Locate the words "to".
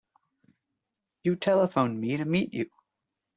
2.17-2.25